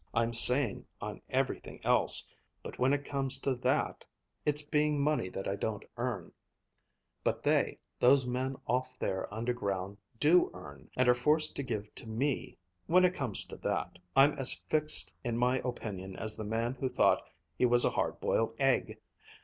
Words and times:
I'm 0.15 0.33
sane 0.33 0.87
on 0.99 1.21
everything 1.29 1.79
else, 1.83 2.27
but 2.63 2.79
when 2.79 2.91
it 2.91 3.05
comes 3.05 3.37
to 3.41 3.53
that 3.57 4.03
it's 4.47 4.63
being 4.63 4.99
money 4.99 5.29
that 5.29 5.47
I 5.47 5.55
don't 5.55 5.85
earn, 5.95 6.31
but 7.23 7.43
they, 7.43 7.77
those 7.99 8.25
men 8.25 8.55
off 8.65 8.89
there 8.97 9.31
underground, 9.31 9.97
do 10.19 10.49
earn 10.55 10.89
and 10.95 11.07
are 11.07 11.13
forced 11.13 11.55
to 11.57 11.61
give 11.61 11.93
to 11.93 12.07
me 12.09 12.57
when 12.87 13.05
it 13.05 13.13
comes 13.13 13.45
to 13.45 13.57
that, 13.57 13.99
I'm 14.15 14.33
as 14.39 14.55
fixed 14.69 15.13
in 15.23 15.37
my 15.37 15.59
opinion 15.59 16.15
as 16.15 16.35
the 16.35 16.45
man 16.45 16.73
who 16.79 16.89
thought 16.89 17.21
he 17.55 17.67
was 17.67 17.85
a 17.85 17.91
hard 17.91 18.19
boiled 18.19 18.55
egg. 18.57 18.97